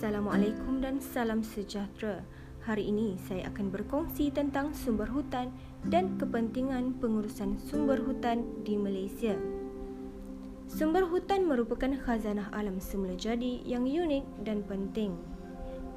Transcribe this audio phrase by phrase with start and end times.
[0.00, 2.24] Assalamualaikum dan salam sejahtera.
[2.64, 5.52] Hari ini saya akan berkongsi tentang sumber hutan
[5.92, 9.36] dan kepentingan pengurusan sumber hutan di Malaysia.
[10.72, 15.20] Sumber hutan merupakan khazanah alam semula jadi yang unik dan penting.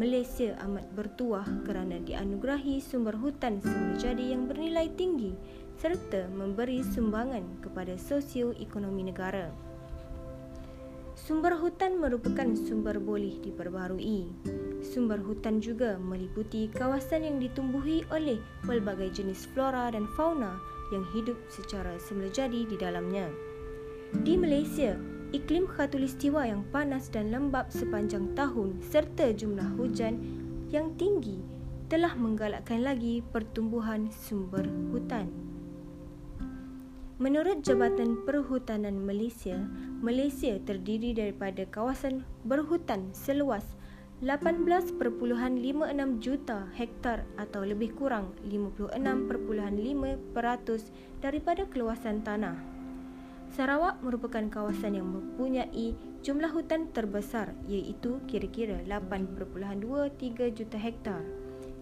[0.00, 5.36] Malaysia amat bertuah kerana dianugerahi sumber hutan semula jadi yang bernilai tinggi
[5.76, 9.69] serta memberi sumbangan kepada sosioekonomi negara.
[11.30, 14.34] Sumber hutan merupakan sumber boleh diperbaharui
[14.82, 20.58] sumber hutan juga meliputi kawasan yang ditumbuhi oleh pelbagai jenis flora dan fauna
[20.90, 23.30] yang hidup secara semulajadi di dalamnya.
[24.26, 24.98] Di Malaysia,
[25.30, 30.18] iklim khatulistiwa yang panas dan lembap sepanjang tahun serta jumlah hujan
[30.74, 31.38] yang tinggi
[31.86, 35.49] telah menggalakkan lagi pertumbuhan sumber hutan.
[37.20, 39.52] Menurut Jabatan Perhutanan Malaysia,
[40.00, 43.60] Malaysia terdiri daripada kawasan berhutan seluas
[44.24, 44.96] 18.56
[46.16, 49.36] juta hektar atau lebih kurang 56.5%
[51.20, 52.56] daripada keluasan tanah.
[53.52, 55.92] Sarawak merupakan kawasan yang mempunyai
[56.24, 61.20] jumlah hutan terbesar iaitu kira-kira 8.23 juta hektar.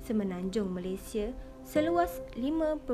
[0.03, 1.31] Semenanjung Malaysia
[1.69, 2.89] seluas 5.84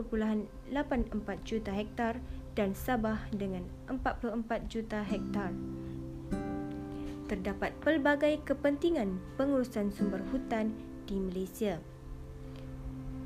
[1.46, 2.18] juta hektar
[2.58, 4.34] dan Sabah dengan 44
[4.66, 5.54] juta hektar
[7.30, 10.74] terdapat pelbagai kepentingan pengurusan sumber hutan
[11.06, 11.78] di Malaysia.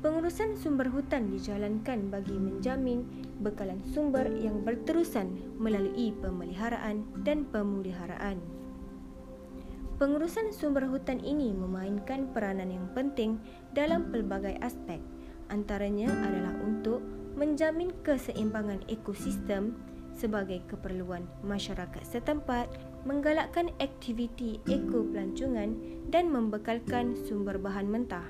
[0.05, 3.03] Pengurusan sumber hutan dijalankan bagi menjamin
[3.41, 8.37] bekalan sumber yang berterusan melalui pemeliharaan dan pemuliharaan.
[9.97, 13.41] Pengurusan sumber hutan ini memainkan peranan yang penting
[13.75, 15.01] dalam pelbagai aspek.
[15.49, 17.01] Antaranya adalah untuk
[17.33, 19.73] menjamin keseimbangan ekosistem
[20.13, 22.67] sebagai keperluan masyarakat setempat
[23.07, 25.73] menggalakkan aktiviti ekopelancongan
[26.11, 28.27] dan membekalkan sumber bahan mentah.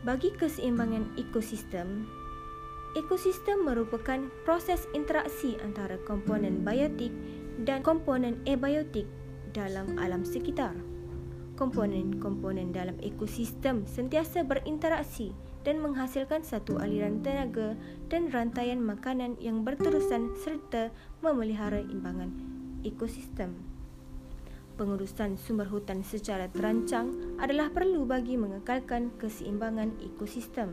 [0.00, 2.08] Bagi keseimbangan ekosistem,
[2.96, 7.12] ekosistem merupakan proses interaksi antara komponen biotik
[7.68, 9.04] dan komponen abiotik
[9.52, 10.72] dalam alam sekitar.
[11.60, 17.76] Komponen-komponen dalam ekosistem sentiasa berinteraksi dan menghasilkan satu aliran tenaga
[18.08, 20.88] dan rantaian makanan yang berterusan serta
[21.20, 22.32] memelihara imbangan
[22.80, 23.60] ekosistem.
[24.80, 30.72] Pengurusan sumber hutan secara terancang adalah perlu bagi mengekalkan keseimbangan ekosistem.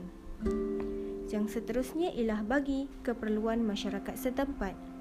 [1.27, 4.96] Yang seterusnya ialah bagi keperluan masyarakat setempat.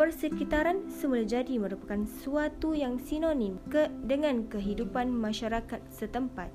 [0.00, 6.48] Persekitaran semula jadi merupakan suatu yang sinonim ke dengan kehidupan masyarakat setempat.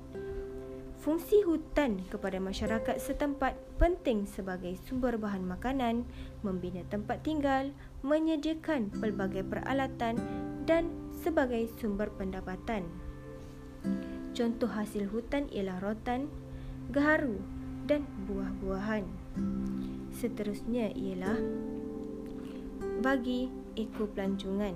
[0.98, 6.02] Fungsi hutan kepada masyarakat setempat penting sebagai sumber bahan makanan,
[6.42, 7.70] membina tempat tinggal,
[8.02, 10.18] menyediakan pelbagai peralatan
[10.66, 10.90] dan
[11.22, 12.82] sebagai sumber pendapatan.
[14.34, 16.26] Contoh hasil hutan ialah rotan,
[16.90, 17.38] gaharu
[17.86, 19.06] dan buah-buahan.
[20.10, 21.38] Seterusnya ialah
[23.06, 23.46] bagi
[23.78, 24.74] ekopelancongan.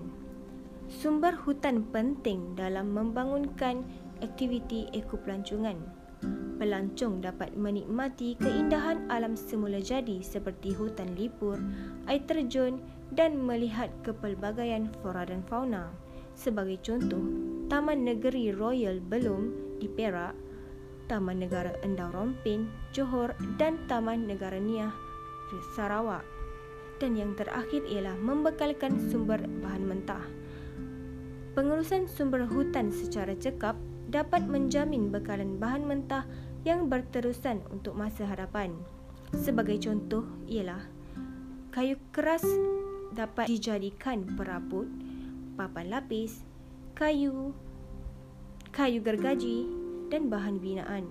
[0.86, 3.82] Sumber hutan penting dalam membangunkan
[4.22, 5.98] aktiviti ekopelancongan
[6.60, 11.56] pelancong dapat menikmati keindahan alam semula jadi seperti hutan lipur,
[12.04, 12.84] air terjun
[13.16, 15.88] dan melihat kepelbagaian flora dan fauna.
[16.36, 17.24] Sebagai contoh,
[17.72, 20.36] Taman Negeri Royal Belum di Perak,
[21.08, 24.92] Taman Negara Endau Rompin, Johor dan Taman Negara Niah
[25.74, 26.39] Sarawak.
[27.00, 30.22] Dan yang terakhir ialah membekalkan sumber bahan mentah.
[31.56, 33.74] Pengurusan sumber hutan secara cekap
[34.12, 36.28] dapat menjamin bekalan bahan mentah
[36.62, 38.76] yang berterusan untuk masa hadapan.
[39.32, 40.84] Sebagai contoh ialah
[41.72, 42.44] kayu keras
[43.14, 44.86] dapat dijadikan perabot,
[45.56, 46.42] papan lapis,
[46.92, 47.56] kayu,
[48.74, 49.66] kayu gergaji
[50.10, 51.06] dan bahan binaan.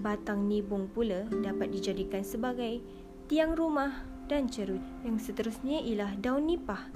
[0.00, 2.80] Batang nibung pula dapat dijadikan sebagai
[3.28, 4.80] tiang rumah dan cerut.
[5.02, 6.86] Yang seterusnya ialah daun nipah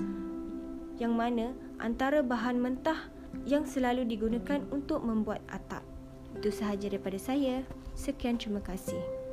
[0.99, 1.51] yang mana
[1.83, 3.11] antara bahan mentah
[3.43, 5.83] yang selalu digunakan untuk membuat atap.
[6.39, 7.67] Itu sahaja daripada saya.
[7.99, 9.24] Sekian terima kasih.